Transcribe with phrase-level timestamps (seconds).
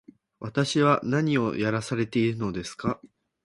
[0.39, 2.99] 私は何をやらされているのですか